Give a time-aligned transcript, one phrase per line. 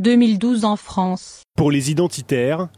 [0.00, 1.42] 2012 en France.
[1.56, 2.68] Pour les identitaires,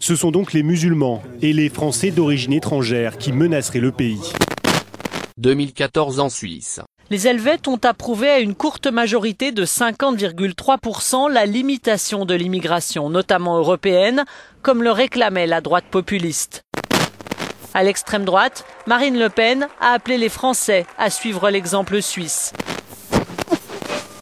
[0.00, 4.32] ce sont donc les musulmans et les Français d'origine étrangère qui menaceraient le pays.
[5.38, 6.80] 2014 en Suisse.
[7.10, 13.56] Les Helvètes ont approuvé à une courte majorité de 50,3% la limitation de l'immigration, notamment
[13.58, 14.24] européenne,
[14.62, 16.62] comme le réclamait la droite populiste.
[17.72, 22.52] À l'extrême droite, Marine Le Pen a appelé les Français à suivre l'exemple suisse.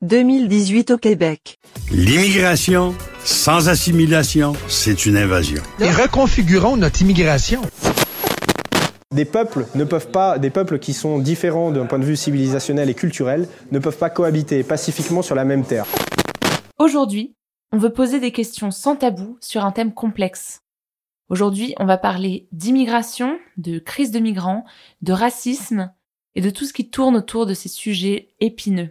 [0.03, 1.61] 2018 au Québec.
[1.93, 2.93] L'immigration
[3.25, 5.63] sans assimilation, c'est une invasion.
[5.79, 7.63] Et reconfigurons notre immigration.
[9.15, 12.91] Des peuples ne peuvent pas, des peuples qui sont différents d'un point de vue civilisationnel
[12.91, 15.87] et culturel, ne peuvent pas cohabiter pacifiquement sur la même terre.
[16.81, 17.37] Aujourd'hui,
[17.71, 20.63] on veut poser des questions sans tabou sur un thème complexe.
[21.29, 24.65] Aujourd'hui, on va parler d'immigration, de crise de migrants,
[25.01, 25.93] de racisme
[26.35, 28.91] et de tout ce qui tourne autour de ces sujets épineux.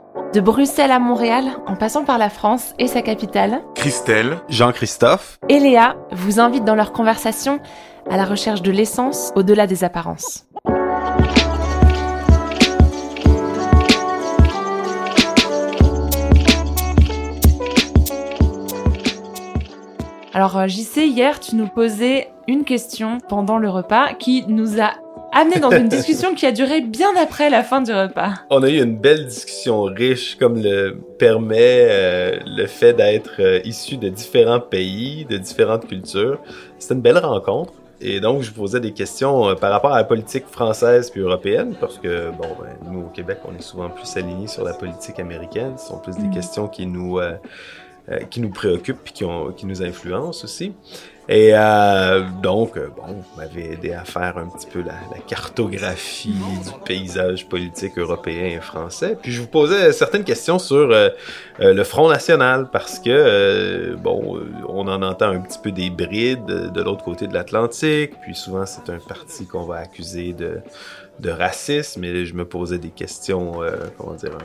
[0.33, 5.37] De Bruxelles à Montréal, en passant par la France et sa capitale, Christelle, Jean-Christophe.
[5.49, 7.59] Et Léa vous invitent dans leur conversation
[8.09, 10.47] à la recherche de l'essence au-delà des apparences.
[20.33, 24.91] Alors, j'y sais, hier, tu nous posais une question pendant le repas qui nous a
[25.31, 28.33] amené dans une discussion qui a duré bien après la fin du repas.
[28.49, 33.59] On a eu une belle discussion riche, comme le permet euh, le fait d'être euh,
[33.63, 36.39] issu de différents pays, de différentes cultures.
[36.79, 37.73] C'était une belle rencontre.
[38.03, 41.75] Et donc, je posais des questions euh, par rapport à la politique française puis européenne,
[41.79, 45.19] parce que, bon, ben, nous, au Québec, on est souvent plus alignés sur la politique
[45.19, 45.73] américaine.
[45.77, 46.33] Ce sont plus des Mm.
[46.33, 47.33] questions qui nous, euh,
[48.09, 50.73] euh, qui nous préoccupent puis qui, ont, qui nous influencent aussi.
[51.33, 56.33] Et euh, donc, euh, bon, vous m'avez aidé à faire un petit peu la, cartographie
[56.33, 59.17] du paysage politique européen et français.
[59.21, 61.07] Puis je vous posais certaines questions sur euh,
[61.61, 66.43] euh, le Front National parce que, bon, on en entend un petit peu des brides
[66.45, 68.11] de, l'autre côté de l'Atlantique.
[68.21, 70.57] Puis souvent, c'est un parti qu'on va accuser de,
[71.21, 72.03] de racisme.
[72.03, 73.61] Et je me posais des questions,
[73.97, 74.37] comment dire,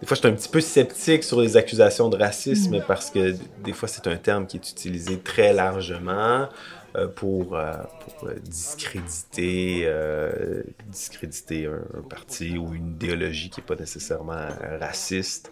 [0.00, 2.84] des fois, je suis un petit peu sceptique sur les accusations de racisme Mm.
[2.86, 3.34] parce que
[3.64, 6.48] des fois, c'est un terme qui est utilisé très largement
[6.96, 7.72] euh, pour, euh,
[8.18, 14.48] pour euh, discréditer, euh, discréditer un, un parti ou une idéologie qui n'est pas nécessairement
[14.80, 15.50] raciste.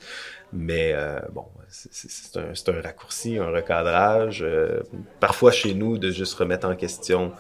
[0.53, 0.95] Mais
[1.33, 4.43] bon, c'est- un, un raccourci, un recadrage.
[5.21, 7.33] parfois, chez nous, de juste remettre en question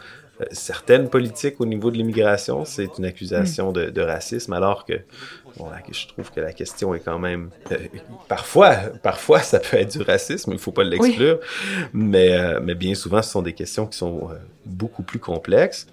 [0.52, 4.94] certaines politiques au niveau de l'immigration, c'est une accusation de, de racisme, alors que
[5.56, 7.76] bon, là, je trouve que la question est quand même euh,
[8.28, 11.40] parfois, parfois ça peut être du racisme, il faut pas l'exclure,
[11.92, 14.34] mais euh, mais bien souvent ce sont des questions qui sont euh,
[14.64, 15.86] beaucoup plus complexes.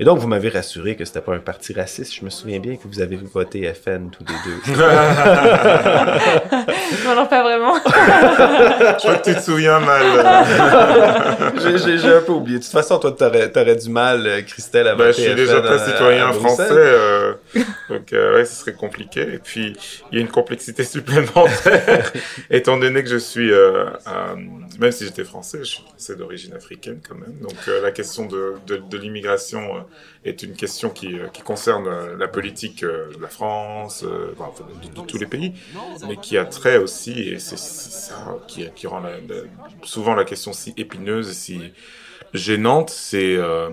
[0.00, 2.14] Et donc, vous m'avez rassuré que c'était pas un parti raciste.
[2.16, 4.56] Je me souviens bien que vous avez voté FN tous les deux.
[7.06, 7.74] non, non, pas vraiment.
[7.76, 10.02] Je crois que tu te souviens mal.
[10.02, 11.50] euh.
[11.62, 12.58] J'ai- J'ai j'ai un peu oublié.
[12.58, 15.36] De toute façon, toi, t'aurais aurais du mal, euh, Christelle, à Bah, je suis FN
[15.36, 17.34] déjà pas citoyen à français, euh,
[17.88, 19.20] donc euh, ouais, ce serait compliqué.
[19.20, 19.76] Et puis,
[20.10, 22.12] il y a une complexité supplémentaire,
[22.50, 24.34] étant donné que je suis, euh, euh,
[24.78, 27.34] même si j'étais français, je suis français d'origine africaine quand même.
[27.42, 29.80] Donc euh, la question de, de, de l'immigration euh,
[30.24, 34.04] est une question qui, euh, qui concerne euh, la politique euh, de la France,
[34.38, 34.50] enfin,
[34.82, 35.52] de, de tous les pays,
[36.08, 39.42] mais qui a trait aussi, et c'est ça qui, qui rend la- la-
[39.82, 41.72] souvent la question si épineuse, si
[42.34, 43.70] gênante, c'est euh,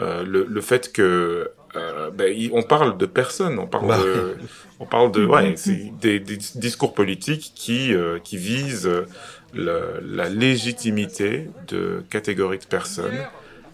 [0.00, 3.98] euh, le, le fait que euh, ben, on parle de personnes, on parle Bah.
[3.98, 4.36] de,
[4.78, 5.54] on parle de, ouais,
[6.00, 7.92] des, des discours politiques qui
[8.22, 8.90] qui visent
[9.52, 13.14] le- la légitimité de catégories de personnes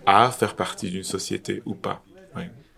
[0.06, 2.02] à faire partie d'une société ou pas.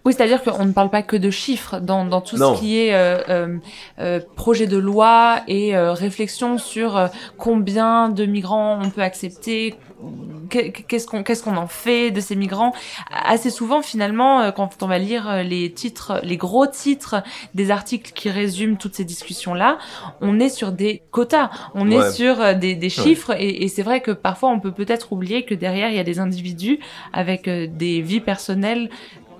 [0.04, 2.56] Oui, c'est-à-dire qu'on ne parle pas que de chiffres dans, dans tout Non.
[2.56, 3.56] ce qui est euh, euh,
[4.00, 7.06] euh, projet de loi et euh, réflexion sur euh,
[7.38, 9.76] combien de migrants on peut accepter,
[10.50, 12.72] qu'est-ce qu'on qu'est-ce qu'on en fait de ces migrants?
[13.10, 17.22] Assez souvent, finalement, euh, quand on va lire euh, les titres, les gros titres
[17.54, 19.78] des articles qui résument toutes ces discussions-là,
[20.20, 21.96] on est sur des quotas, on Ouais.
[22.08, 25.12] est sur euh, des, des chiffres et, et c'est vrai que parfois on peut peut-être
[25.12, 26.78] oublier que derrière il y a des individus
[27.12, 28.90] avec des vies personnelles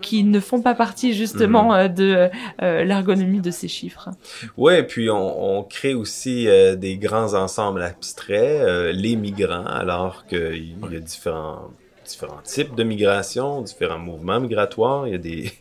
[0.03, 1.79] qui ne font pas partie justement Mhm.
[1.79, 2.29] euh, de
[2.63, 4.11] euh, l'ergonomie de ces chiffres.
[4.57, 10.27] Ouais, puis on, on crée aussi euh, des grands ensembles abstraits, euh, les migrants, alors
[10.27, 11.71] qu'il y a différents
[12.13, 15.07] différents types de migration, différents mouvements migratoires.
[15.07, 15.53] Il y a des,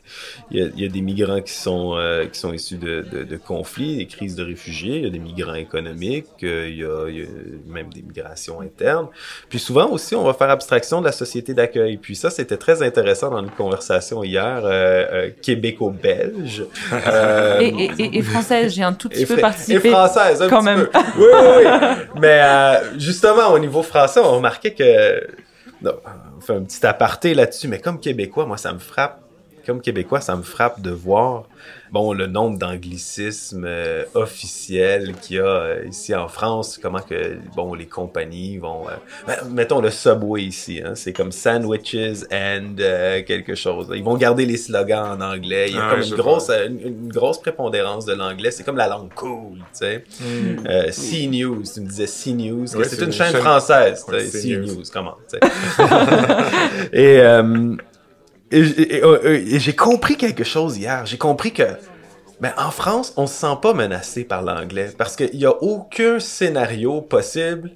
[0.52, 3.06] il y a, il y a des migrants qui sont, euh, qui sont issus de,
[3.12, 4.98] de, de, conflits, des crises de réfugiés.
[4.98, 6.26] Il y a des migrants économiques.
[6.44, 7.28] Euh, il, y a, il y a
[7.68, 9.08] même des migrations internes.
[9.50, 11.98] Puis souvent aussi, on va faire abstraction de la société d'accueil.
[11.98, 16.66] Puis ça, c'était très intéressant dans une conversation hier euh, québéco-belge.
[17.60, 19.88] et, et, et, et, française, j'ai un tout petit peu participé.
[19.88, 20.88] Et française, un quand petit même.
[20.88, 21.00] Peu.
[21.18, 22.20] Oui, oui, oui.
[22.20, 22.42] Mais
[22.98, 25.22] justement, au niveau français, on remarquait que
[25.82, 25.94] non,
[26.38, 29.22] on fait un petit aparté là-dessus, mais comme Québécois, moi, ça me frappe.
[29.66, 31.44] Comme Québécois, ça me frappe de voir
[31.92, 36.80] bon le nombre d'anglicismes euh, officiels qu'il y a euh, ici en France.
[36.82, 42.24] Comment que bon les compagnies vont, euh, mettons le Subway ici, hein, c'est comme sandwiches
[42.32, 42.76] and
[43.28, 43.92] quelque chose.
[43.94, 45.66] Ils vont garder les slogans en anglais.
[45.70, 48.52] Il y a Ah comme une grosse, une, une grosse prépondérance de l'anglais.
[48.52, 50.04] C'est comme la langue cool, tu sais.
[50.22, 50.92] Mm.
[50.92, 54.06] C-News, tu me disais C-News, Ouais, c'est une, une chaîne chaîne- française.
[54.08, 54.84] Ouais, CNews.
[54.94, 55.40] Comment, tu sais.
[56.94, 57.22] et,
[58.52, 61.06] et, et- et- j'ai compris quelque chose hier.
[61.06, 61.64] J'ai compris que
[62.40, 66.20] ben, en France, on se sent pas menacé par l'anglais parce qu'il y a aucun
[66.20, 67.72] scénario possible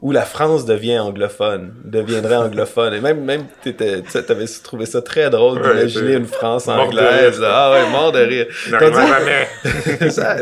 [0.00, 2.94] où la France devient anglophone, deviendrait anglophone.
[2.94, 7.42] Et même, même, t'étais, t'avais trouvé ça très drôle d'imaginer une France anglaise.
[7.44, 8.46] Ah ouais, mort de rire.
[8.70, 10.36] Tandis- Ça,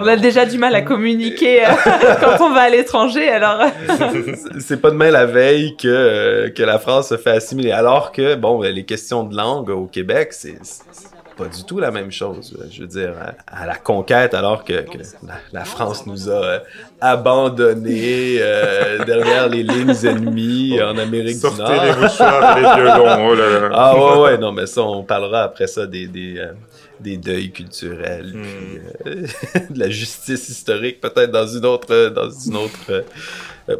[0.00, 1.70] On a déjà du mal à communiquer euh,
[2.20, 3.62] quand on va à l'étranger, alors.
[4.58, 7.70] c'est pas demain la veille que, euh, que la France se fait assimiler.
[7.70, 11.90] Alors que, bon, les questions de langue au Québec, c'est c'est pas du tout la
[11.90, 12.56] même chose.
[12.70, 13.14] Je veux dire,
[13.48, 16.58] à, à la conquête, alors que, que la, la France nous a euh,
[17.00, 21.84] abandonnés euh, derrière les lignes ennemies en Amérique Sortez du Nord.
[21.84, 23.70] les mouchoirs les violons, oh là là.
[23.72, 26.52] Ah ouais, ouais, non, mais ça, on parlera après ça des, des, euh,
[27.00, 29.26] des deuils culturels, puis, euh,
[29.70, 33.02] de la justice historique, peut-être dans une autre, dans une autre euh, euh,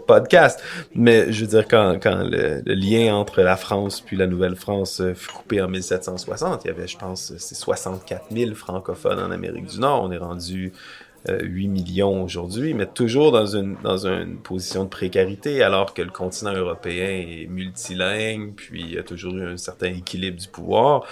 [0.06, 0.62] podcast.
[0.94, 5.14] Mais je veux dire, quand, quand le, lien entre la France puis la Nouvelle-France euh,
[5.14, 9.67] fut coupé en 1760, il y avait, je pense, c'est 64 000 francophones en Amérique
[9.67, 10.02] du Nord.
[10.05, 14.89] On est rendu euh, 8 millions aujourd'hui, mais toujours dans une, dans une position de
[14.89, 19.57] précarité, alors que le continent européen est multilingue, puis il y a toujours eu un
[19.57, 21.05] certain équilibre du pouvoir.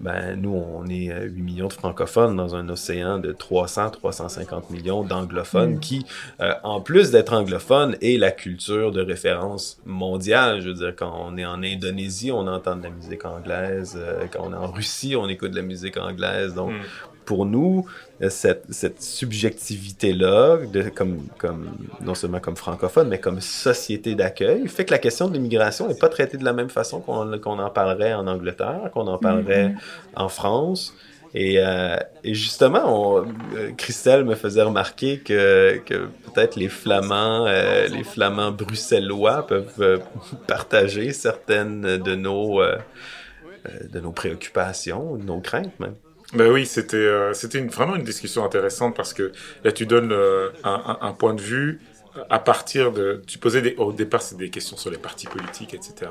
[0.00, 4.70] Ben, nous, on est euh, 8 millions de francophones dans un océan de 300, 350
[4.70, 5.80] millions d'anglophones Mm.
[5.80, 6.06] qui,
[6.40, 10.60] euh, en plus d'être anglophones, est la culture de référence mondiale.
[10.60, 13.98] Je veux dire, quand on est en Indonésie, on entend de la musique anglaise.
[14.00, 16.54] euh, quand on est en Russie, on écoute de la musique anglaise.
[16.54, 16.80] Donc, Mm.
[17.28, 17.84] Pour nous,
[18.22, 20.60] euh, cette, cette subjectivité-là,
[20.94, 21.68] comme, comme,
[22.00, 25.94] non seulement comme francophone, mais comme société d'accueil, fait que la question de l'immigration n'est
[25.94, 29.78] pas traitée de la même façon qu'on en parlerait en Angleterre, qu'on en parlerait Mhm.
[30.16, 30.94] en France.
[31.34, 37.44] Et, euh, et justement, on, euh, Christelle me faisait remarquer que, que peut-être les Flamands,
[37.46, 40.00] euh, les Flamands bruxellois peuvent
[40.46, 42.62] partager certaines de nos,
[43.92, 45.96] de nos préoccupations, de nos craintes même.
[46.34, 49.32] Ben oui, c'était euh, c'était une, vraiment une discussion intéressante parce que
[49.64, 51.80] là tu donnes euh, un, un, un point de vue
[52.28, 55.72] à partir de tu posais des, au départ c'est des questions sur les partis politiques
[55.72, 56.10] etc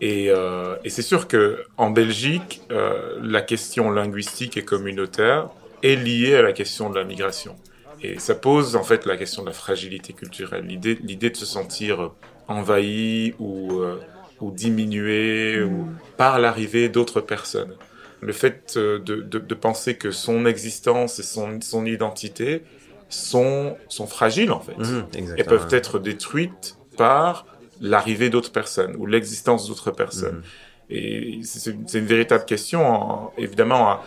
[0.00, 5.48] et, euh, et c'est sûr que en Belgique euh, la question linguistique et communautaire
[5.82, 7.56] est liée à la question de la migration.
[8.00, 11.46] Et ça pose en fait la question de la fragilité culturelle l'idée l'idée de se
[11.46, 12.12] sentir
[12.46, 13.98] envahi ou euh,
[14.40, 17.74] ou diminué ou par l'arrivée d'autres personnes
[18.20, 22.62] le fait euh, de, de, de, penser que son existence et son, son identité
[23.08, 27.46] sont, sont fragiles en fait Mmh, et peuvent être détruites par
[27.80, 30.38] l'arrivée d'autres personnes ou l'existence d'autres personnes.
[30.38, 30.90] Mmh.
[30.90, 32.86] Et c'est une, une, véritable question.
[32.86, 34.00] En, évidemment, hein,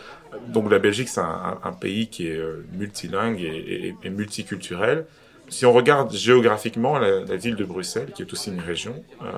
[0.48, 3.46] donc la Belgique c'est un, un, pays qui est euh, multilingue et,
[3.88, 5.06] et, et, multiculturel.
[5.48, 9.32] Si on regarde géographiquement, la, la, ville de Bruxelles, qui est aussi une région euh,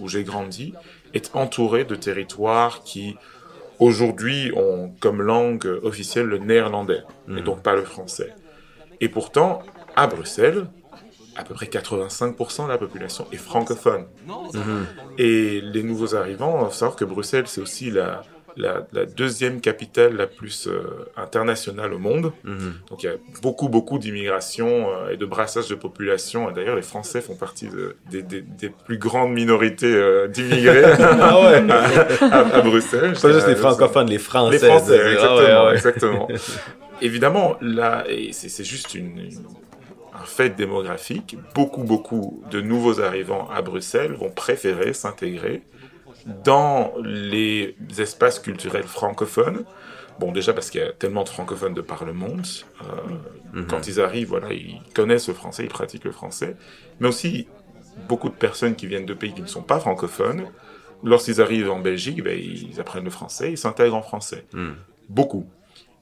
[0.00, 0.74] où j'ai grandi,
[1.14, 3.16] est entourée de territoires qui
[3.80, 7.38] aujourd'hui ont comme langue officielle le néerlandais mmh.
[7.38, 8.32] et donc pas le français.
[9.00, 9.62] Et pourtant,
[9.96, 10.66] à Bruxelles,
[11.36, 14.06] à peu près 85% de la population est francophone.
[14.26, 14.60] Mmh.
[15.18, 18.22] Et les nouveaux arrivants, il faut savoir que Bruxelles, c'est aussi la,
[18.56, 22.32] la, la, deuxième capitale la plus euh, internationale au monde.
[22.44, 22.56] Mmh.
[22.88, 26.50] Donc il y a beaucoup, beaucoup d'immigration euh, et de brassage de population.
[26.50, 30.84] Et D'ailleurs, les Français font partie de, des, des, des, plus grandes minorités euh, d'immigrés
[30.98, 31.70] ah ouais.
[31.70, 33.14] à, à, à, Bruxelles.
[33.20, 34.58] Pas juste les francophones, les Français.
[34.58, 35.38] Les Français, exactement.
[35.48, 35.74] Ah ouais, ouais.
[35.74, 36.28] exactement.
[37.02, 39.46] Évidemment, là, c'est juste une, une,
[40.20, 41.36] un fait démographique.
[41.54, 45.62] Beaucoup, beaucoup de nouveaux arrivants à Bruxelles vont préférer s'intégrer
[46.26, 49.64] dans les espaces culturels francophones.
[50.18, 52.46] Bon, déjà parce qu'il y a tellement de francophones de par le monde.
[52.46, 52.84] Euh,
[53.52, 53.66] mm -hmm.
[53.66, 56.56] Quand ils arrivent, voilà, ils connaissent le français, ils pratiquent le français.
[56.98, 57.48] Mais aussi,
[58.08, 60.44] beaucoup de personnes qui viennent de pays qui ne sont pas francophones
[61.02, 64.44] lorsqu'ils arrivent en Belgique, ben, ils apprennent le français, ils s'intègrent en français.
[65.08, 65.46] Beaucoup.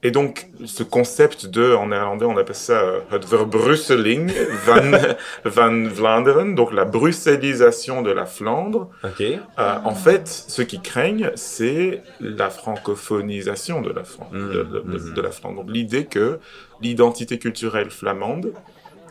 [0.01, 4.31] Et donc, ce concept de, en néerlandais, on appelle ça euh, het verbrusseling
[4.65, 4.91] van,
[5.45, 8.87] van Vlaanderen, donc la bruxellisation de la Flandre.
[9.03, 9.19] OK.
[9.21, 15.13] Euh, en fait, ce qu'ils craignent, c'est la francophonisation de la, Fran- de, de- de-
[15.13, 15.63] de la Flandre.
[15.63, 16.39] Donc, l'idée que
[16.81, 18.53] l'identité culturelle flamande,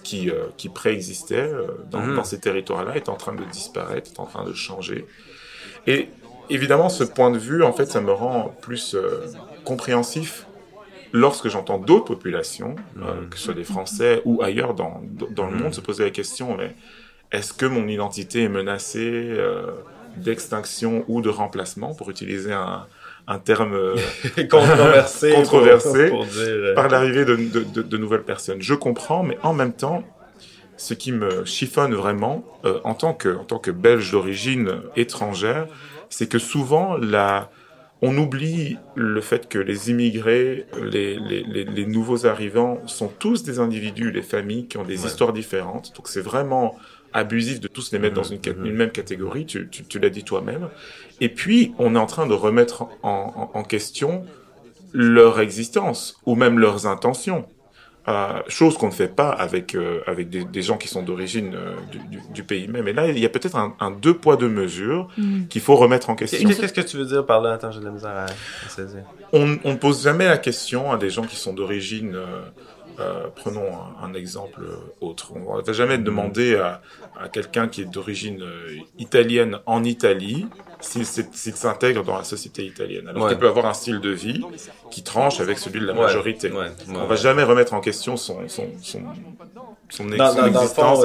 [0.04, 2.16] qui, euh, qui préexistait euh, dans, Mhm.
[2.16, 5.04] dans ces territoires-là, est en train de disparaître, est en train de changer.
[5.86, 6.08] Et
[6.48, 9.26] évidemment, ce point de vue, en fait, ça me rend plus euh,
[9.64, 10.46] compréhensif
[11.12, 15.56] lorsque j'entends d'autres populations, euh, que ce soit des Français ou ailleurs dans, dans le
[15.56, 16.74] monde, se poser la question, mais
[17.32, 19.66] est-ce que mon identité est menacée euh,
[20.16, 22.86] d'extinction ou de remplacement, pour utiliser un,
[23.26, 23.96] un terme euh,
[24.50, 28.60] Controversé, controversé, pour- pour dire, par l'arrivée de, de- de- de nouvelles personnes.
[28.60, 30.02] Je comprends, mais en même temps,
[30.76, 35.66] ce qui me chiffonne vraiment, euh, en, tant que, en tant que Belge d'origine étrangère,
[36.08, 37.50] c'est que souvent, la,
[38.00, 43.42] on oublie le fait que les immigrés, les, les, les, les nouveaux arrivants sont tous
[43.42, 45.92] des individus, les familles qui ont des histoires différentes.
[45.96, 46.76] Donc c'est vraiment
[47.12, 50.10] abusif de tous les mettre dans une, cat- une même catégorie, tu, tu, tu l'as
[50.10, 50.68] dit toi-même.
[51.20, 54.24] Et puis, on est en train de remettre en, en, en question
[54.92, 57.46] leur existence ou même leurs intentions.
[58.08, 61.52] Euh, chose qu'on ne fait pas avec euh, avec des, des gens qui sont d'origine
[61.54, 62.88] euh, du, du, du pays même.
[62.88, 65.46] Et là, il y a peut-être un, un deux poids deux mesures Mm.
[65.50, 66.48] qu'il faut remettre en question.
[66.48, 67.52] Qu'est-ce que tu veux dire par là?
[67.52, 69.02] Attends, j'ai de la misère à, à saisir.
[69.32, 72.14] On ne pose jamais la question à des gens qui sont d'origine.
[72.14, 72.42] euh,
[73.00, 73.68] euh, prenons
[74.02, 74.60] un, un exemple
[75.00, 75.32] autre.
[75.34, 76.80] On va jamais demander à,
[77.20, 80.46] à quelqu'un qui est d'origine euh, italienne en Italie
[80.80, 81.04] s'il
[81.56, 83.08] s'intègre dans la société italienne.
[83.08, 83.30] Alors Ouais.
[83.30, 84.42] qu'il peut avoir un style de vie
[84.90, 86.50] qui tranche avec celui de la majorité.
[86.52, 89.00] ouais, ouais, On va jamais remettre en question son, son, son,
[89.90, 91.04] son, ex- Dans, son existence.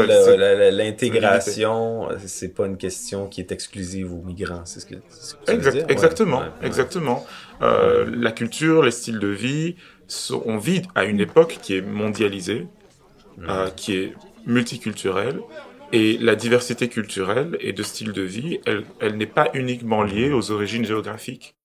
[0.71, 5.39] l'intégration, c'est pas une question qui est exclusive aux migrants, c'est ce que, ce que
[5.45, 5.85] tu veux Exact- dire?
[5.89, 7.25] Exactement, exactement.
[7.61, 9.75] Euh, La culture, les styles de vie,
[10.07, 12.67] sont- on vit à une époque qui est mondialisée,
[13.47, 14.13] euh, qui est
[14.45, 15.39] multiculturelle,
[15.93, 20.33] et la diversité culturelle et de style de vie, elle, elle n'est pas uniquement liée
[20.33, 21.55] aux origines géographiques.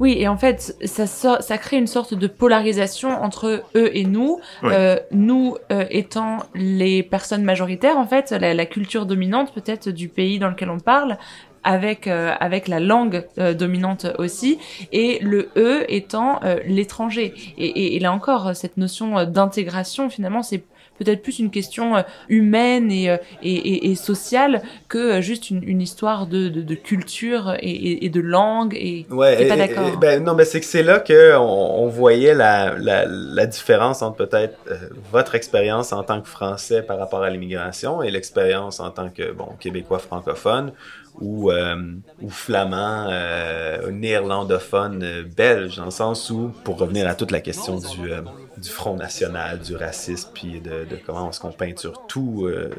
[0.00, 4.04] Oui, et en fait, ça, sort- ça crée une sorte de polarisation entre eux et
[4.04, 4.40] nous.
[4.62, 4.70] Oui.
[4.72, 10.08] Euh, nous euh, étant les personnes majoritaires, en fait, la, la culture dominante peut-être du
[10.08, 11.16] pays dans lequel on parle,
[11.64, 14.58] avec euh, avec la langue euh, dominante aussi,
[14.92, 17.34] et le eux étant euh, l'étranger.
[17.58, 20.62] Et, et, et là encore, cette notion euh, d'intégration, finalement, c'est
[20.98, 26.26] peut-être plus une question euh, humaine et, et, et, sociale que juste une, une histoire
[26.26, 28.74] de, de, de culture et, et, de langue.
[28.74, 29.96] Et Ouais, pas d'accord.
[29.98, 34.02] ben non, mais c'est que c'est là que on, on voyait la, la, la différence
[34.02, 34.76] entre peut-être euh,
[35.10, 39.32] votre expérience en tant que Français par rapport à l'immigration et l'expérience en tant que
[39.32, 40.72] bon Québécois francophone
[41.20, 41.76] ou euh,
[42.20, 47.40] ou flamand, euh, néerlandophone euh, belge, dans le sens où, pour revenir à toute la
[47.40, 48.22] question du euh,
[48.56, 52.46] du Front National, du racisme, puis de, de comment est-ce qu'on peinture tout.
[52.46, 52.70] euh,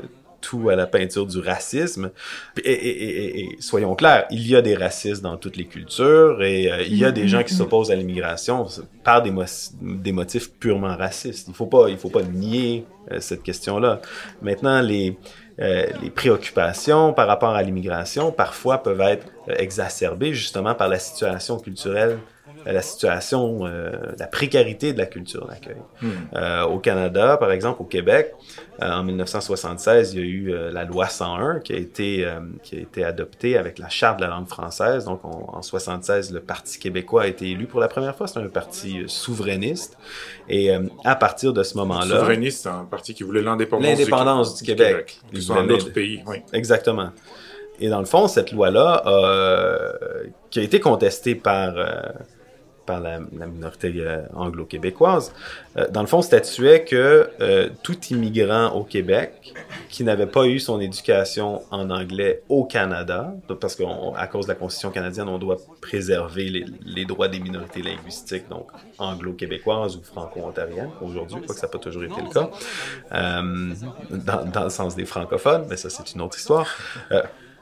[0.41, 2.11] tout à la peinture du racisme.
[2.63, 5.65] Et, et- et- et- et soyons clairs, il y a des racistes dans toutes les
[5.65, 8.67] cultures et euh, il y a des gens qui s'opposent à l'immigration
[9.03, 9.41] par des, mo-
[9.81, 11.47] des motifs purement racistes.
[11.47, 14.01] Il faut pas, il faut pas nier euh, cette question-là.
[14.43, 15.17] Maintenant, les
[15.59, 20.99] euh, les préoccupations par rapport à l'immigration parfois peuvent être euh, exacerbées justement par la
[20.99, 22.19] situation culturelle
[22.65, 25.75] la situation, euh, la précarité de la culture d'accueil.
[26.01, 26.09] Hmm.
[26.35, 28.33] Euh, au Canada, par exemple, au Québec,
[28.81, 32.39] euh, en 1976, il y a eu euh, la loi 101 qui a été euh,
[32.63, 35.05] qui a été adoptée avec la charte de la langue française.
[35.05, 38.27] Donc, on- en 76, le Parti québécois a été élu pour la première fois.
[38.27, 39.97] C'est un parti euh, souverainiste.
[40.49, 44.55] Et euh, à partir de ce moment-là, Souverainiste, c'est un parti qui voulait l'indépendance l'indépendance
[44.55, 46.23] du, Québec, ce soit un Ils autre pays.
[46.27, 46.37] Oui.
[46.53, 47.09] Exactement.
[47.79, 49.91] Et dans le fond, cette loi-là, euh,
[50.49, 51.91] qui a été contestée par, euh,
[52.85, 55.33] par la, minorité euh, anglo-québécoise,
[55.77, 59.53] euh, dans le fond, statuait que euh, tout immigrant au Québec
[59.89, 64.55] qui n'avait pas eu son éducation en anglais au Canada, parce qu'à cause de la
[64.55, 70.91] Constitution canadienne, on doit préserver les, droits des minorités linguistiques, donc anglo-québécoises ou franco-ontariennes.
[71.01, 72.49] Aujourd'hui, quoique ça n'a pas toujours été le cas,
[74.53, 76.67] dans le sens des francophones, mais ça c'est une autre histoire.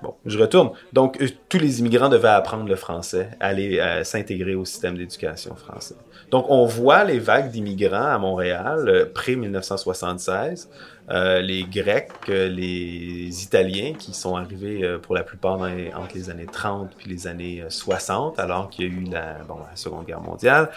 [0.04, 0.72] Bon, je retourne.
[0.92, 5.56] Donc, euh, tous les immigrants devaient apprendre le français, aller euh, s'intégrer au système d'éducation
[5.56, 5.96] français.
[6.30, 10.68] Donc, on voit les vagues d'immigrants à Montréal, euh, pré-1976.
[11.10, 16.30] Euh, les Grecs, les Italiens qui sont arrivés pour la plupart dans les- entre les
[16.30, 19.38] années 30 puis les années euh, 60, alors qu'il y a eu la,
[19.76, 20.70] Seconde Guerre mondiale,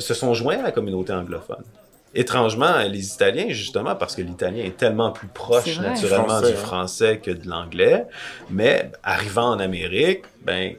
[0.00, 1.62] se sont joints à la communauté anglophone.
[2.14, 6.60] Étrangement, les Italiens, justement, parce que l'italien est tellement plus proche naturellement Français, du hein.
[6.60, 8.06] français que de l'anglais,
[8.50, 10.74] mais arrivant en Amérique, ben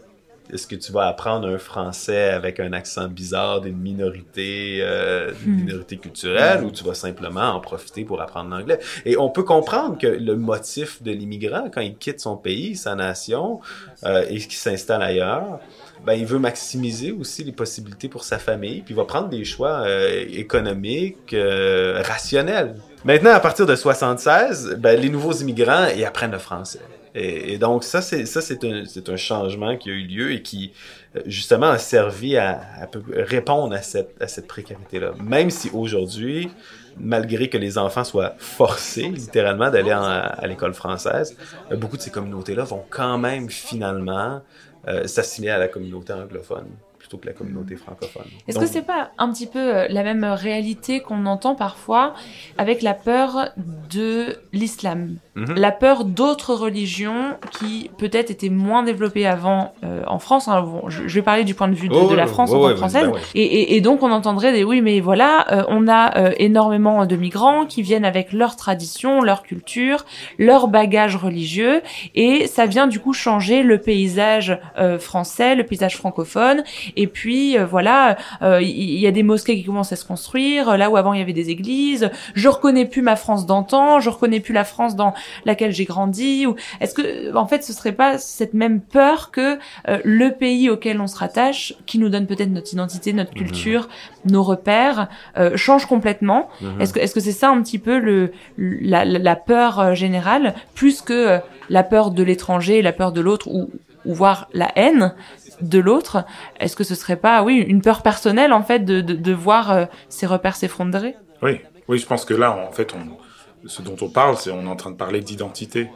[0.53, 5.55] est-ce que tu vas apprendre un français avec un accent bizarre d'une minorité, euh, Hmm.
[5.65, 8.77] minorité culturelle, ou tu vas simplement en profiter pour apprendre l'anglais?
[9.05, 12.93] Et on peut comprendre que le motif de l'immigrant, quand il quitte son pays, sa
[12.93, 13.61] nation,
[14.05, 15.59] euh, et qu'il s'installe ailleurs,
[16.05, 19.45] ben, il veut maximiser aussi les possibilités pour sa famille, puis il va prendre des
[19.45, 22.75] choix euh, économiques, euh, rationnels.
[23.05, 26.79] Maintenant, à partir de 76, ben, les nouveaux immigrants, ils apprennent le français.
[27.15, 30.73] Et, donc ça, c'est un, un changement qui a eu lieu et qui
[31.15, 35.11] euh, justement a servi à, à répondre à cette, à cette précarité-là.
[35.23, 36.49] Même si aujourd'hui,
[36.97, 41.37] malgré que les enfants soient forcés littéralement d'aller à l'école française,
[41.71, 44.41] euh, beaucoup de ces communautés-là vont quand même finalement
[44.87, 46.67] euh, s'assimiler à la communauté anglophone
[47.03, 48.25] plutôt que la communauté francophone.
[48.47, 52.13] Est-ce que c'est pas un petit peu euh, la même réalité qu'on entend parfois
[52.57, 53.49] avec la peur
[53.89, 55.17] de l'islam?
[55.35, 55.55] Mhm.
[55.55, 60.47] La peur d'autres religions qui peut-être étaient moins développées avant euh, en France.
[60.47, 60.61] hein.
[60.61, 62.59] Bon, je, je vais parler du point de vue de, Oh, de la France en
[62.59, 63.05] tant ouais, que française.
[63.07, 63.19] bah ouais.
[63.33, 67.05] et, et- et donc on entendrait des oui, mais voilà, euh, on a euh, énormément
[67.07, 70.05] de migrants qui viennent avec leur tradition, leur culture,
[70.37, 71.81] leur bagage religieux,
[72.13, 76.63] et ça vient du coup changer le paysage euh, français, le paysage francophone.
[76.95, 80.05] Et puis euh, voilà, euh, il il y, a des mosquées qui commencent à se
[80.05, 82.09] construire, là où avant il y avait des églises.
[82.35, 85.13] Je reconnais plus ma France d'antan, je reconnais plus la France dans
[85.45, 86.45] laquelle j'ai grandi.
[86.47, 90.69] Ou est-ce que en fait ce serait pas cette même peur que euh, le pays
[90.69, 93.87] auquel on se rattache, qui nous donne peut-être notre identité, notre culture,
[94.25, 96.49] nos repères, euh, change complètement?
[96.61, 96.81] Mhm.
[96.81, 100.53] Est-ce que est-ce que c'est ça un petit peu le la, la- peur euh, générale
[100.75, 101.39] plus que euh,
[101.69, 103.69] la peur de l'étranger, la peur de l'autre ou
[104.05, 105.13] ou voire la haine
[105.61, 106.23] de l'autre?
[106.59, 109.71] Est-ce que ce serait pas oui une peur personnelle en fait de de, de voir
[109.71, 111.15] euh, ces repères s'effondrer?
[111.41, 113.17] Oui, oui, je pense que là, en fait, on,
[113.65, 115.89] ce dont on parle, c'est on est en train de parler d'identité.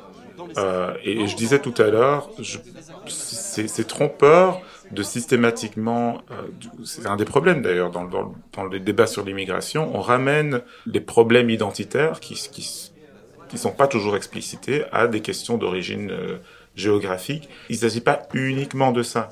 [0.57, 2.29] Euh, et, je disais tout à l'heure,
[3.07, 4.61] c'est trompeur
[4.91, 6.43] de systématiquement, euh,
[6.85, 11.49] c'est un des problèmes d'ailleurs dans, dans, les débats sur l'immigration, on ramène les problèmes
[11.49, 12.91] identitaires qui qui
[13.49, 16.37] qui sont pas toujours explicités à des questions d'origine euh,
[16.75, 17.49] géographique.
[17.69, 19.31] Il ne s'agit pas uniquement de ça.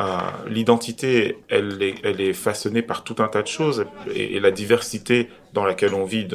[0.00, 5.64] Euh, L'identité, elle est, façonnée par tout un tas de choses et, la diversité dans
[5.64, 6.28] laquelle on vit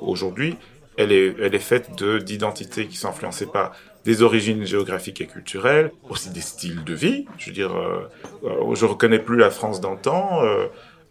[0.00, 0.56] aujourd'hui,
[0.96, 3.72] elle est, faite de d'identités qui sont influencées par
[4.04, 7.26] des origines géographiques et culturelles, aussi des styles de vie.
[7.38, 8.08] Je veux dire, euh,
[8.44, 10.44] euh, je reconnais plus la France d'antan.
[10.44, 10.66] Euh,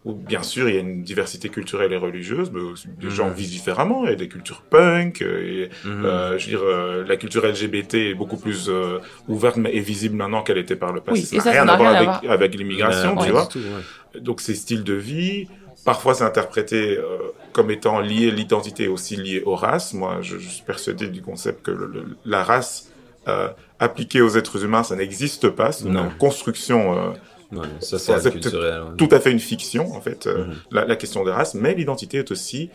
[0.06, 3.28] où bien sûr il y a une diversité culturelle et religieuse, mais aussi les gens
[3.30, 3.34] Mhm.
[3.34, 4.04] vivent différemment.
[4.06, 6.06] Il y a des cultures punk, euh, et, Mhm.
[6.06, 9.80] euh, je veux dire, euh, la culture LGBT est beaucoup plus euh, ouverte mais- et
[9.82, 11.22] visible maintenant qu'elle était par le passé.
[11.22, 13.44] Oui, ça n'a ça, ça rien à voir avec, l'immigration, Euh, tu vois.
[13.48, 14.20] du tout, ouais.
[14.22, 15.48] Donc ces styles de vie,
[15.84, 17.18] parfois c'est interprété euh,
[17.52, 19.94] comme étant lié l'identité aussi liée aux races.
[19.94, 22.92] Moi, je, je suis persuadé du concept que le- le- la race
[23.28, 25.72] euh, appliquée aux êtres humains, ça n'existe pas.
[25.72, 27.10] C'est une construction euh,
[27.52, 28.96] Ouais, c'est ouais.
[28.98, 30.56] tout à fait une fiction en fait, euh, Mhm.
[30.72, 31.54] la, la question des races.
[31.54, 32.70] Mais l'identité est aussi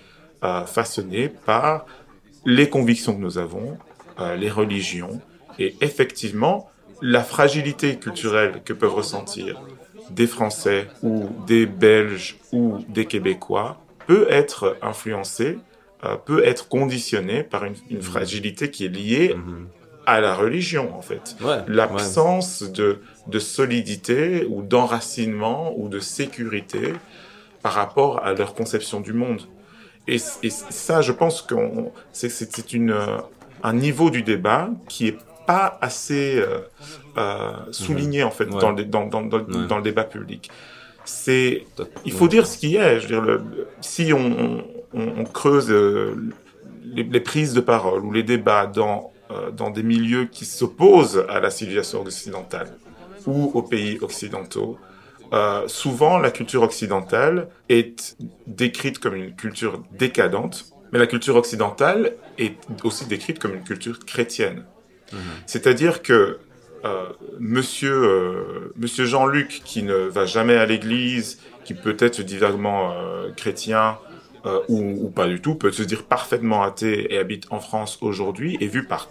[0.45, 1.87] euh, façonnée par
[2.47, 3.77] les convictions que nous avons,
[4.21, 5.21] euh, les religions
[5.59, 6.71] et effectivement
[7.03, 9.61] la fragilité culturelle que peuvent ressentir
[10.11, 15.59] des Français ou des Belges ou des Québécois peut être influencée,
[16.25, 19.35] peut être conditionnée par une, une fragilité qui est liée
[20.07, 21.37] à la religion en fait.
[21.43, 26.95] Ouais, L'absence de, de solidité ou d'enracinement ou de sécurité
[27.63, 29.43] par rapport à leur conception du monde.
[30.09, 31.55] Et, et ça, je pense que
[32.13, 33.19] c'est une, euh,
[33.63, 36.61] un niveau du débat qui est pas assez euh,
[37.19, 38.61] euh, souligné en fait Ouais.
[38.61, 39.67] dans, le, dans, dans, dans, Ouais.
[39.69, 40.51] dans le débat public.
[41.05, 41.67] C'est,
[42.05, 43.01] il faut dire ce qui est.
[43.01, 43.43] Je veux dire, le-
[43.81, 46.15] si on, on, on creuse euh,
[46.85, 49.13] les, les prises de parole ou les débats dans
[49.57, 52.77] dans des milieux qui s'opposent à la civilisation occidentale
[53.27, 54.79] ou aux pays occidentaux,
[55.33, 58.17] euh, souvent la culture occidentale est
[58.47, 64.01] décrite comme une culture décadente, mais la culture occidentale est aussi décrite comme une culture
[64.01, 64.65] chrétienne.
[65.47, 66.39] C'est-à-dire que
[66.85, 67.07] euh,
[67.41, 73.31] Monsieur euh, Monsieur Jean-Luc, qui ne va jamais à l'église, qui peut être diversement euh,
[73.37, 73.99] chrétien
[74.47, 77.99] euh, ou, ou pas du tout, peut se dire parfaitement athée et habite en France
[78.01, 79.09] aujourd'hui, est vu par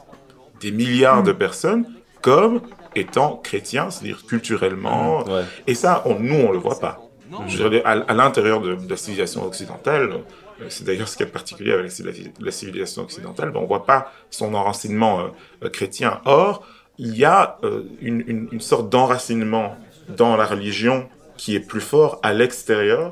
[0.61, 1.85] des milliards de personnes
[2.21, 2.61] comme
[2.95, 5.23] étant chrétiens, c'est-à-dire culturellement.
[5.23, 5.43] Ouais.
[5.67, 7.01] Et ça, on, nous, on le voit pas.
[7.47, 11.15] Je veux dire, à, à l'intérieur de, de la civilisation occidentale, euh, c'est d'ailleurs ce
[11.15, 15.19] qui est particulier avec la, civili- la civilisation occidentale, ben, on voit pas son enracinement
[15.19, 15.27] euh,
[15.63, 16.21] euh, chrétien.
[16.25, 16.65] Or,
[16.97, 19.77] il y a euh, une, une, une sorte d'enracinement
[20.09, 21.07] dans la religion
[21.39, 23.03] qui est plus fort à l'extérieur.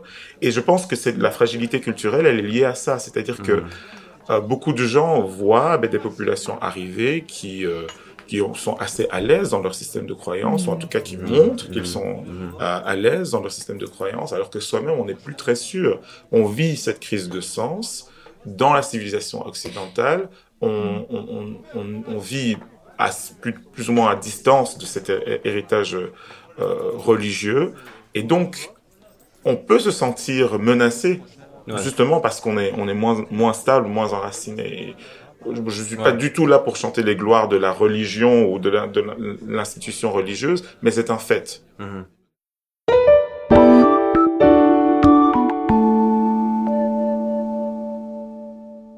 [0.46, 2.94] Et je pense que c'est la fragilité culturelle, elle est liée à ça.
[3.04, 3.56] C'est-à-dire que
[4.30, 7.84] euh, beaucoup de gens voient ben, des populations arriver qui euh,
[8.30, 11.00] qui ont- sont assez à l'aise dans leur système de croyance, ou en tout cas
[11.10, 12.12] qui montrent qu'ils sont
[12.60, 15.56] euh, à l'aise dans leur système de croyance, alors que soi-même, on n'est plus très
[15.56, 15.90] sûr.
[16.40, 17.86] On vit cette crise de sens
[18.46, 20.22] dans la civilisation occidentale.
[20.60, 21.44] On, on, on,
[21.80, 22.58] on- on vit
[22.98, 23.10] à,
[23.42, 26.10] plus, plus ou moins à distance de cet hé- héritage euh,
[27.12, 27.66] religieux.
[28.15, 28.70] Et donc,
[29.46, 31.22] on peut se sentir menacé,
[31.67, 31.78] Ouais.
[31.84, 34.63] justement parce qu'on est, on est moins, moins stable, moins enraciné.
[34.89, 34.96] Et
[35.54, 38.58] je ne suis pas du tout là pour chanter les gloires de la religion ou
[38.60, 39.15] de la- de la-
[39.46, 41.62] l'institution religieuse, mais c'est un fait.
[41.80, 42.06] Mhm.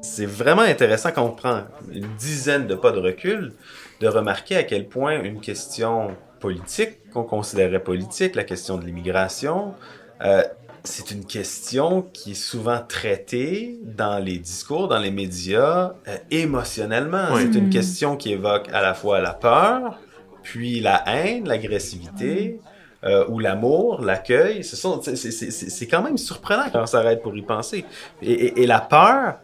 [0.02, 3.52] C'est vraiment intéressant quand on prend une dizaine de pas de recul,
[4.00, 9.74] de remarquer à quel point une question politique, qu'on considérait politique, la question de l'immigration,
[10.22, 10.42] euh,
[10.82, 17.26] c'est une question qui est souvent traitée dans les discours, dans les médias, euh, émotionnellement.
[17.34, 17.42] Oui.
[17.42, 17.70] C'est une Mm.
[17.70, 19.98] question qui évoque à la fois la peur,
[20.42, 22.60] puis la haine, l'agressivité,
[23.04, 24.62] euh, ou l'amour, l'accueil.
[24.64, 27.84] Ce sont, c'est, c'est, c'est, c'est quand même surprenant quand on s'arrête pour y penser.
[28.22, 29.36] Et, et- et la peur,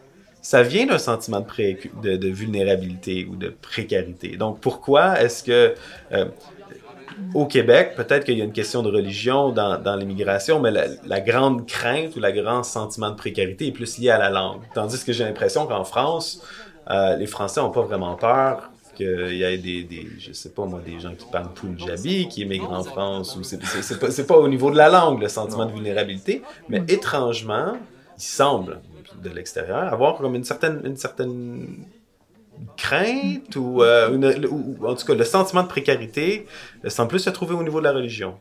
[0.42, 4.37] ça vient d'un sentiment de, pré- de, de vulnérabilité ou de précarité.
[4.37, 5.74] Donc pourquoi est-ce que
[6.12, 6.26] euh,
[7.35, 10.87] au Québec, peut-être qu'il y a une question de religion dans, dans l'immigration, mais la,
[11.07, 14.62] la grande crainte ou le grand sentiment de précarité est plus lié à la langue.
[14.74, 16.42] Tandis que j'ai l'impression qu'en France,
[16.90, 20.64] euh, les Français n'ont pas vraiment peur qu'il y ait des, des, je sais pas
[20.64, 23.59] moi, des gens qui parlent Punjabi, qui émigrent en France, ou c'est,
[24.00, 27.74] pas, pas au niveau de la langue, le sentiment de vulnérabilité, mais étrangement,
[28.16, 28.81] il semble,
[29.22, 31.87] de l'extérieur, avoir comme une certaine, une certaine
[32.77, 36.47] crainte ou, euh, ou en tout cas le sentiment de précarité
[36.85, 38.39] euh, semble plus se trouver au niveau de la religion.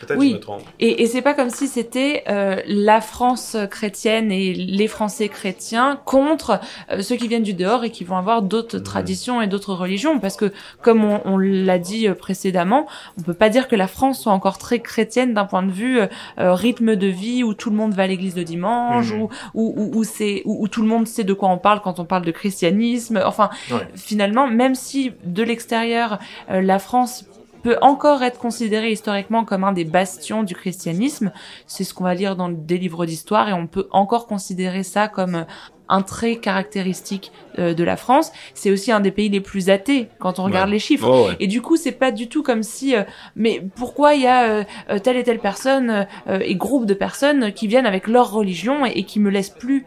[0.00, 0.62] Peut-être que je Oui, me trompe.
[0.78, 5.98] et, et c'est pas comme si c'était euh, la France chrétienne et les Français chrétiens
[6.04, 9.74] contre euh, ceux qui viennent du dehors et qui vont avoir d'autres traditions et d'autres
[9.74, 10.52] religions, parce que
[10.82, 12.86] comme on, on l'a dit euh, précédemment,
[13.18, 16.00] on peut pas dire que la France soit encore très chrétienne d'un point de vue
[16.00, 16.06] euh,
[16.38, 19.22] euh, rythme de vie où tout le monde va à l'église le dimanche, Mhm.
[19.22, 21.80] où, où, où, où c'est où, où tout le monde sait de quoi on parle
[21.80, 23.22] quand on parle de christianisme.
[23.24, 23.86] Enfin, Ouais.
[23.94, 26.18] finalement, même si de l'extérieur,
[26.50, 27.24] euh, la France
[27.62, 31.32] peut encore être considérée historiquement comme un des bastions du christianisme,
[31.66, 35.08] c'est ce qu'on va lire dans des livres d'histoire, et on peut encore considérer ça
[35.08, 35.44] comme
[35.92, 38.30] un trait caractéristique euh, de la France.
[38.54, 40.74] C'est aussi un des pays les plus athées quand on regarde Ouais.
[40.74, 41.08] les chiffres.
[41.10, 41.36] Oh, ouais.
[41.40, 43.02] Et du coup, c'est pas du tout comme si, euh,
[43.34, 44.44] mais pourquoi il y a
[44.90, 48.86] euh, telle et telle personne euh, et groupe de personnes qui viennent avec leur religion
[48.86, 49.84] et, et qui me laissent plus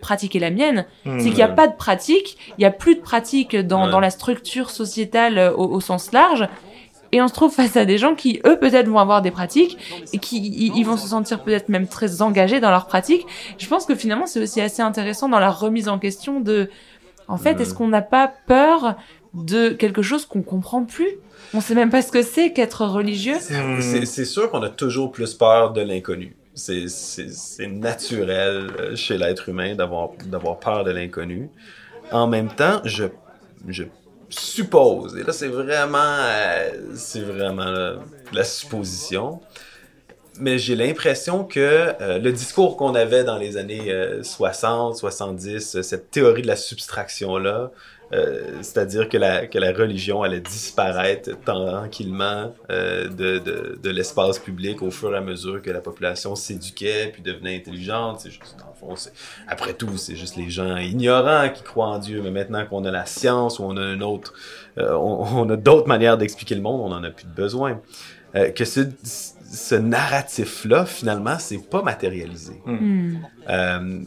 [0.00, 0.86] pratiquer la mienne?
[1.04, 1.18] Hmm.
[1.18, 3.90] C'est qu'il n'y a pas de pratique, il y a plus de pratique dans, Ouais.
[3.90, 6.46] dans la structure sociétale au, au sens large.
[7.12, 9.78] Et on se trouve face à des gens qui, eux, peut-être vont avoir des pratiques
[10.12, 13.26] et qui ils, vont se sentir peut-être même très engagés dans leurs pratiques.
[13.58, 16.68] Je pense que finalement, c'est aussi assez intéressant dans la remise en question de,
[17.26, 18.96] en fait, est-ce qu'on n'a pas peur
[19.34, 21.18] de quelque chose qu'on comprend plus?
[21.54, 23.36] On sait même pas ce que c'est qu'être religieux.
[23.40, 26.36] C'est, c'est sûr qu'on a toujours plus peur de l'inconnu.
[26.54, 31.50] C'est, c'est, c'est naturel euh, chez l'être humain d'avoir, d'avoir peur de l'inconnu.
[32.10, 33.04] En même temps, je,
[33.68, 33.84] je
[34.28, 37.96] suppose, et là c'est vraiment, euh, c'est vraiment euh,
[38.32, 39.40] la supposition,
[40.40, 45.76] mais j'ai l'impression que euh, le discours qu'on avait dans les années euh, 60, 70,
[45.76, 47.70] euh, cette théorie de la subtraction-là,
[48.12, 54.38] euh, c'est-à-dire que la, que la religion allait disparaître tranquillement euh, de, de, de l'espace
[54.38, 58.20] public au fur et à mesure que la population s'éduquait puis devenait intelligente.
[58.20, 59.12] C'est juste, dans le fond, c'est-
[59.46, 62.90] après tout, c'est juste les gens ignorants qui croient en Dieu, mais maintenant qu'on a
[62.90, 64.32] la science ou on a un autre,
[64.78, 67.80] euh, on, on a d'autres manières d'expliquer le monde, on en a plus besoin.
[68.34, 68.64] Euh, que
[69.50, 72.52] ce narratif-là, finalement, c'est pas matérialisé.
[72.66, 73.14] Hmm.
[73.48, 74.00] Euh,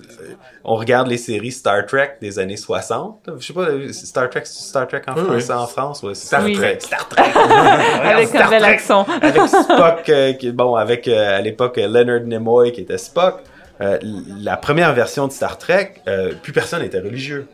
[0.64, 3.28] on regarde les séries Star Trek des années 60.
[3.40, 5.60] Je sais pas, Star Trek, Star Trek en Oui, français oui.
[5.60, 6.54] en France, ouais, Star Oui.
[6.54, 6.78] Trek.
[6.80, 7.24] Star Trek.
[8.04, 8.72] Avec un Star bel Trek.
[8.74, 9.06] accent.
[9.22, 13.40] Avec Spock, euh, qui, bon, avec euh, à l'époque euh, Leonard Nimoy qui était Spock.
[13.82, 17.48] Euh, la première version de Star Trek, euh, plus personne n'était religieux.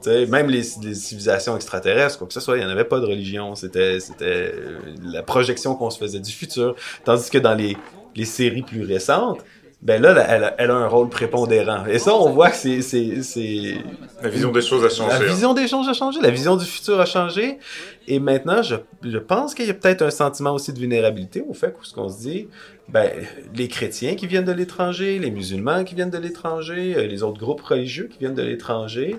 [0.00, 3.06] Sais, même les, civilisations extraterrestres, quoi que ce soit, il n'y en avait pas de
[3.06, 3.54] religion.
[3.54, 4.54] C'était, c'était
[5.02, 6.74] la projection qu'on se faisait du futur.
[7.04, 9.44] Tandis que dans les séries plus récentes,
[9.82, 11.86] ben là, elle, a- elle a un rôle prépondérant.
[11.86, 13.78] Et ça, on voit que c'est, c'est, c'est...
[14.22, 15.10] La vision des choses a changé.
[15.10, 15.28] La hein.
[15.28, 17.58] vision des choses a changé, la vision du futur a changé.
[18.06, 21.52] Et maintenant, je, je pense qu'il y a peut-être un sentiment aussi de vulnérabilité au
[21.52, 22.48] fait qu'on se dit,
[22.88, 23.10] ben,
[23.56, 27.40] les chrétiens qui viennent de l'étranger, les musulmans qui viennent de l'étranger, euh, les autres
[27.40, 29.16] groupes religieux qui viennent de l'étranger,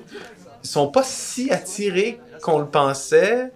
[0.61, 3.51] sont pas si attirés qu'on le pensait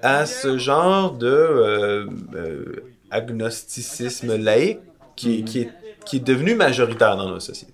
[0.00, 2.64] à ce genre de euh, euh,
[3.10, 4.80] agnosticisme laïque
[5.16, 5.70] qui, qui, est,
[6.06, 7.72] qui est devenu majoritaire dans nos sociétés.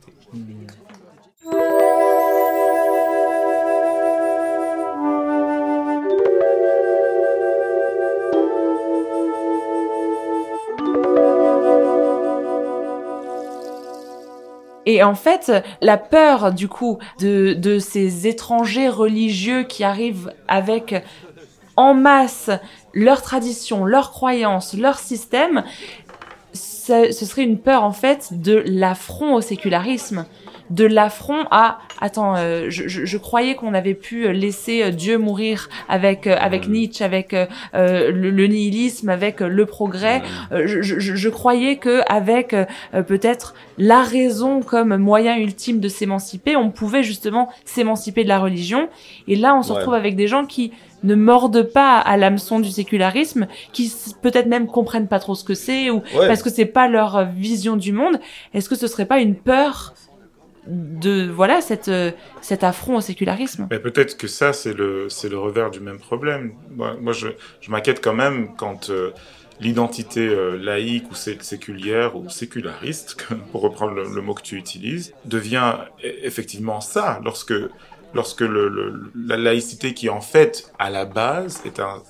[14.85, 20.95] Et en fait, la peur du coup de, ces étrangers religieux qui arrivent avec
[21.77, 22.51] en masse
[22.93, 25.65] leurs traditions, leurs croyances, leur système,
[26.87, 30.27] ce ce serait une peur en fait de l'affront au sécularisme,
[30.73, 35.69] de l'affront à attends, euh, je, je, je croyais qu'on avait pu laisser Dieu mourir
[35.89, 40.23] avec euh, avec Nietzsche, avec euh, euh, le, le nihilisme, avec euh, le progrès.
[40.51, 42.65] Euh, je, je, je croyais que avec euh,
[43.07, 48.89] peut-être la raison comme moyen ultime de s'émanciper, on pouvait justement s'émanciper de la religion.
[49.29, 49.79] Et là, on se Ouais.
[49.79, 54.67] retrouve avec des gens qui ne mordent pas à l'hameçon du sécularisme, qui peut-être même
[54.69, 56.29] comprennent pas trop ce que c'est ou Ouais.
[56.29, 58.21] parce que c'est pas leur euh, vision du monde.
[58.55, 59.95] Est-ce que ce serait pas une peur
[60.67, 65.29] de voilà cette euh, cet affront au sécularisme Mais peut-être que ça, c'est le, c'est
[65.29, 66.53] le revers du même problème.
[66.71, 67.29] Moi, moi, je,
[67.61, 69.11] je m'inquiète quand même quand euh,
[69.61, 75.15] l'identité euh, laïque ou sé- séculière ou séculariste, pour reprendre le, mot que tu utilises,
[75.25, 77.21] devient e- effectivement ça.
[77.25, 77.55] Lorsque,
[78.15, 82.03] lorsque la laïcité qui, en fait, à la base, est un,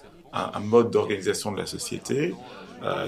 [0.60, 2.34] mode d'organisation de la société,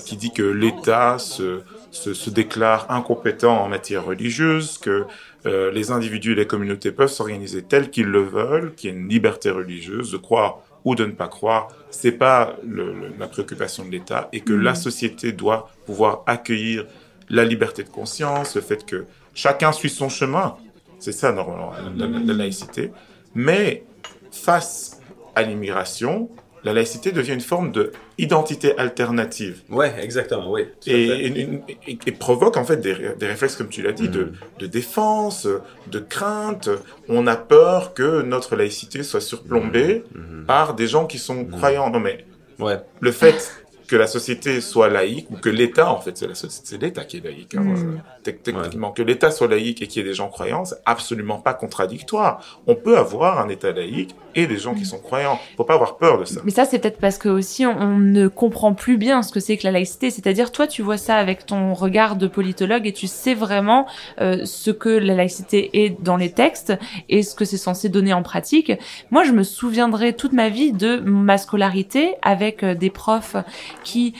[0.04, 5.04] qui dit que l'État se, se, se déclare incompétent en matière religieuse, que
[5.46, 8.96] euh, les individus et les communautés peuvent s'organiser tels qu'ils le veulent, qu'il y ait
[8.96, 13.26] une liberté religieuse de croire ou de ne pas croire, c'est pas le, le- la
[13.26, 16.86] préoccupation de l'État et que la société doit pouvoir accueillir
[17.30, 20.56] la liberté de conscience, le fait que chacun suit son chemin.
[20.98, 22.92] C'est ça normalement la, la- la laïcité.
[23.34, 23.84] Mais
[24.30, 25.00] face
[25.34, 26.30] à l'immigration,
[26.64, 29.62] la laïcité devient une forme de identité alternative.
[29.68, 30.62] Ouais, exactement, oui.
[30.86, 31.26] Et, fait.
[31.26, 31.48] et-
[31.88, 34.12] et- et provoque en fait des, ré- des réflexes, comme tu l'as dit, Mm.
[34.12, 35.46] de, de défense,
[35.90, 36.70] de crainte.
[37.08, 40.04] On a peur que notre laïcité soit surplombée
[40.46, 41.90] par des gens qui sont croyants.
[41.90, 42.24] Non mais
[42.58, 42.78] Ouais.
[43.00, 43.50] le fait
[43.94, 47.04] que la société soit laïque ou que l'État, en fait, c'est la société, c'est l'État
[47.04, 47.54] qui est laïque.
[47.54, 47.74] hein, Mm.
[47.76, 50.80] euh, tec- Techniquement, que l'État soit laïque et qu'il y ait des gens croyants, c'est
[50.84, 52.60] absolument pas contradictoire.
[52.66, 55.38] On peut avoir un État laïque et des gens qui sont croyants.
[55.56, 56.40] Faut pas avoir peur de ça.
[56.44, 59.38] Mais ça, c'est peut-être parce que aussi on, on ne comprend plus bien ce que
[59.38, 60.10] c'est que la laïcité.
[60.10, 63.86] C'est-à-dire, toi, tu vois ça avec ton regard de politologue et tu sais vraiment
[64.20, 66.72] euh, ce que la laïcité est dans les textes
[67.08, 68.72] et ce que c'est censé donner en pratique.
[69.12, 73.36] Moi, je me souviendrai toute ma vie de ma scolarité avec euh, des profs
[73.84, 74.14] qui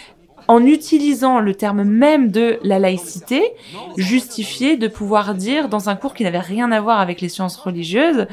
[0.46, 3.42] en utilisant le terme même de la laïcité,
[3.96, 7.57] justifiaient de pouvoir dire dans un cours qui n'avait rien à voir avec les sciences
[7.57, 8.27] religieuses,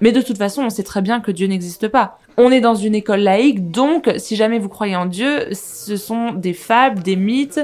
[0.00, 2.18] mais de toute façon, on sait très bien que Dieu n'existe pas.
[2.36, 6.32] On est dans une école laïque, donc si jamais vous croyez en Dieu, ce sont
[6.32, 7.60] des fables, des mythes,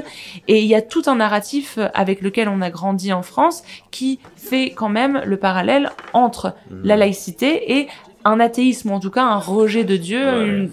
[0.47, 4.19] et il y a tout un narratif avec lequel on a grandi en France qui
[4.37, 7.87] fait quand même le parallèle entre la laïcité et
[8.23, 10.47] un athéisme, ou en tout cas un rejet de Dieu, Ouais.
[10.47, 10.71] une-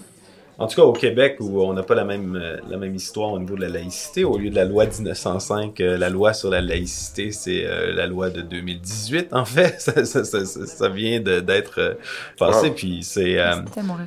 [0.59, 3.31] En tout cas, au Québec, où on n'a pas la même, euh, la même histoire
[3.31, 6.33] au niveau de la laïcité, au lieu de la loi de 1905, euh, la loi
[6.33, 9.79] sur la laïcité, c'est euh, la loi de 2018, en fait.
[9.79, 11.97] Ça, ça, ça, ça- ça vient d'être
[12.37, 12.73] passé, Wow.
[12.75, 13.39] puis c'est...
[13.39, 13.55] euh,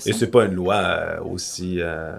[0.06, 2.12] et c'est pas une loi aussi, euh,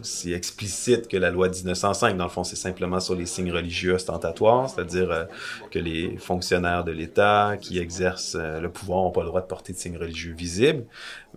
[0.00, 2.16] aussi explicite que la loi de 1905.
[2.16, 5.24] Dans le fond, c'est simplement sur les signes religieux ostentatoires, c'est-à-dire euh,
[5.70, 9.46] que les fonctionnaires de l'État qui exercent euh, le pouvoir n'ont pas le droit de
[9.46, 10.84] porter de signes religieux visibles.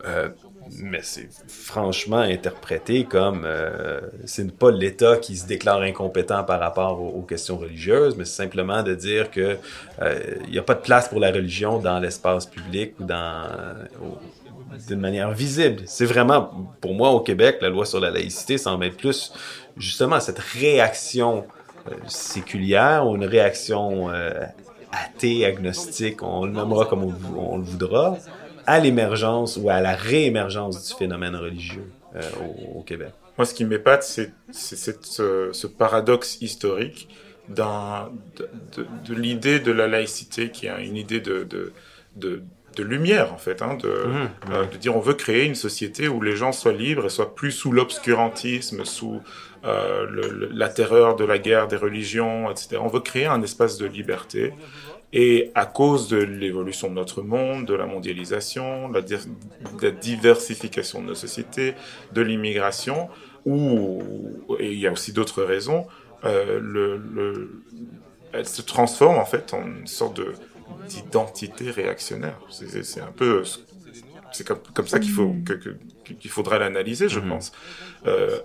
[0.06, 0.30] Euh,
[0.82, 7.02] mais c'est franchement interprété comme euh, c'est pas l'État qui se déclare incompétent par rapport
[7.02, 9.58] aux, questions religieuses, mais simplement de dire que
[10.02, 13.48] euh, il n'y a pas de place pour la religion dans l'espace public ou dans
[14.02, 14.18] au-
[14.88, 15.82] d'une manière visible.
[15.86, 19.34] C'est vraiment, pour moi, au Québec, la loi sur la laïcité semble être plus
[19.78, 21.46] justement à cette réaction
[21.88, 24.32] euh, séculière ou une réaction euh,
[24.92, 28.18] athée, agnostique, on le nommera comme on le voudra,
[28.74, 33.12] à l'émergence ou à la réémergence du phénomène religieux euh, au, au Québec.
[33.38, 37.08] Moi, ce qui m'épate, c'est ce, ce paradoxe historique
[37.48, 37.64] de,
[38.76, 41.74] de, de l'idée de la laïcité, qui est une idée de, de,
[42.16, 42.44] de,
[42.76, 44.30] de lumière en fait, hein, de, Mhm.
[44.52, 47.34] euh, de dire on veut créer une société où les gens soient libres et soient
[47.34, 49.22] plus sous l'obscurantisme, sous
[49.66, 52.78] euh, le- le- la terreur de la guerre des religions, etc.
[52.82, 54.54] On veut créer un espace de liberté.
[55.12, 59.86] Et à cause de l'évolution de notre monde, de la mondialisation, de la, di- de
[59.86, 61.74] la diversification de nos sociétés,
[62.12, 63.10] de l'immigration,
[63.46, 64.02] ou
[64.60, 65.88] et il y a aussi d'autres raisons,
[66.26, 67.64] euh, le, le-
[68.34, 70.34] elle se transforme en fait en une sorte de
[70.88, 72.40] d'identité réactionnaire.
[72.50, 73.44] C'est- un peu,
[74.32, 75.36] c'est comme, comme ça qu'il faut
[76.30, 77.52] faudrait l'analyser, je pense.
[78.06, 78.40] Euh,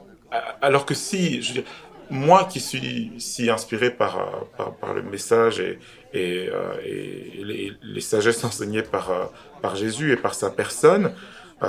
[0.63, 1.71] alors que si, je veux dire,
[2.11, 4.25] moi qui suis si inspiré par, euh,
[4.57, 5.79] par, par le message et,
[6.13, 9.25] et, euh, et les, les sagesses enseignées par, euh,
[9.63, 11.13] par Jésus et par sa personne,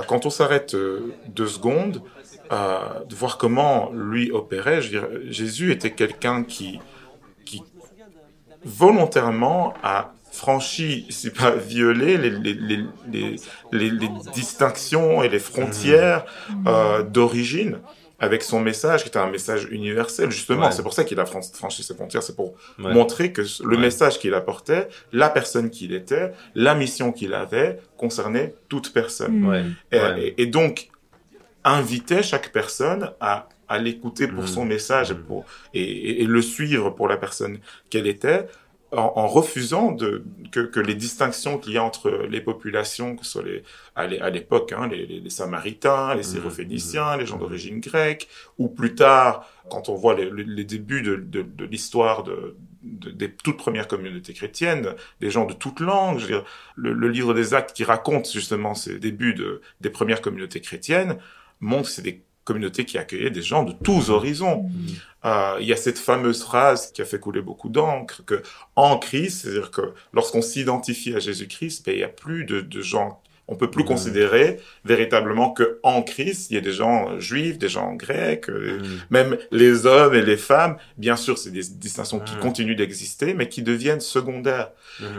[0.08, 0.76] quand on s'arrête
[1.28, 2.02] deux secondes,
[2.52, 4.98] euh, de voir comment lui opérait, je
[5.30, 6.80] Jésus était quelqu'un qui,
[7.46, 7.62] qui
[8.64, 13.36] volontairement a franchi, si pas violé, les, les, les, les,
[13.72, 16.26] les- les distinctions et les frontières
[16.66, 17.78] euh, d'origine
[18.18, 20.66] avec son message, qui était un message universel, justement.
[20.66, 20.72] Ouais.
[20.72, 22.94] C'est pour ça qu'il a fran- franchi ses frontières, c'est pour Ouais.
[22.94, 23.76] montrer que le Ouais.
[23.76, 29.44] message qu'il apportait, la personne qu'il était, la mission qu'il avait, concernait toute personne.
[29.46, 29.64] Ouais.
[29.92, 29.98] Et,
[30.28, 30.88] et- et donc,
[31.64, 34.46] invitait chaque personne à, à l'écouter pour Mhm.
[34.48, 37.58] son message pour, et- et le suivre pour la personne
[37.90, 38.46] qu'elle était,
[38.92, 43.24] en, en refusant de, que, que les distinctions qu'il y a entre les populations, que
[43.24, 43.62] ce soit les,
[43.96, 48.68] à l'é- à l'époque, hein, les, les, Samaritains, les Syrophéniciens, les gens d'origine grecque, ou
[48.68, 53.10] plus tard, quand on voit les, les- les débuts de, de, de l'histoire de, de-
[53.10, 56.44] des toutes premières communautés chrétiennes, des gens de toutes langues, je veux dire,
[56.76, 61.18] le, le livre des Actes qui raconte justement ces débuts de, des premières communautés chrétiennes,
[61.60, 64.58] montre que c'est des communautés qui accueillaient des gens de tous horizons.
[65.24, 68.42] Euh, il y a cette fameuse phrase qui a fait couler beaucoup d'encre, que
[68.76, 69.82] en Christ, c'est-à-dire que
[70.14, 73.82] lorsqu'on s'identifie à Jésus-Christ, ben, il n'y a plus de, de gens, on peut plus
[73.82, 73.88] Mhm.
[73.88, 78.78] considérer véritablement que en Christ, il y a des gens juifs, des gens grecs, euh,
[78.80, 78.98] Mhm.
[79.10, 80.76] même les hommes et les femmes.
[80.96, 84.70] Bien sûr, c'est des distinctions qui continuent d'exister, mais qui deviennent secondaires.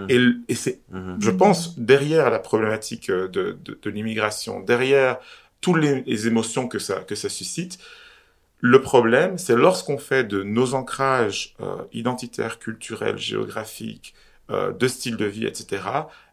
[0.09, 0.19] Et,
[0.55, 0.79] c'est,
[1.19, 5.17] je pense, derrière la problématique euh, de, de, de l'immigration, derrière
[5.61, 7.79] toutes les, les émotions que ça, que ça suscite,
[8.59, 14.15] le problème, c'est lorsqu'on fait de nos ancrages euh, identitaires, culturels, géographiques,
[14.49, 15.83] euh, de style de vie, etc.,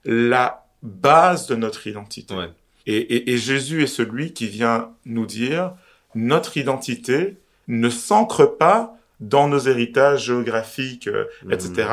[0.05, 2.35] la base de notre identité.
[2.35, 2.51] Ouais.
[2.87, 5.73] Et, et, et Jésus est celui qui vient nous dire,
[6.15, 7.37] notre identité
[7.69, 11.89] ne s'ancre pas dans nos héritages géographiques, euh, etc.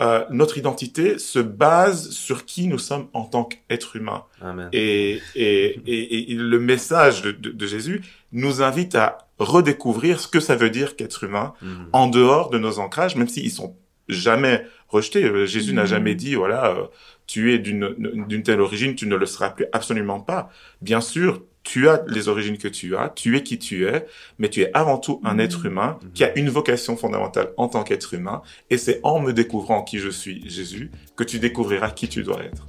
[0.00, 4.24] Euh, notre identité se base sur qui nous sommes en tant qu'être humain.
[4.40, 4.68] Amen.
[4.72, 10.28] Et, et, et, et le message de, de, de Jésus nous invite à redécouvrir ce
[10.28, 11.88] que ça veut dire qu'être humain Mhm.
[11.92, 13.76] en dehors de nos ancrages, même s'ils sont
[14.08, 15.24] jamais rejetés.
[15.24, 15.88] Euh, Jésus n'a Mhm.
[15.88, 16.84] jamais dit, voilà, euh,
[17.26, 17.94] tu es d'une
[18.28, 19.66] d'une telle origine, tu ne le seras plus.
[19.72, 20.50] Absolument pas.
[20.80, 24.06] Bien sûr, tu as les origines que tu as, tu es qui tu es,
[24.38, 27.82] mais tu es avant tout un être humain qui a une vocation fondamentale en tant
[27.82, 32.08] qu'être humain, et c'est en me découvrant qui je suis, Jésus, que tu découvriras qui
[32.08, 32.66] tu dois être.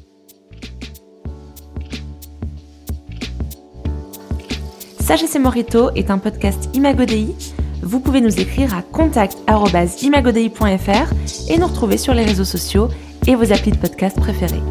[5.00, 7.36] Sagesse et Morito est un podcast Imagodei.
[7.82, 11.14] Vous pouvez nous écrire à contact.imagodei.fr
[11.50, 12.88] et nous retrouver sur les réseaux sociaux
[13.28, 14.62] et vos applis de podcast préférés.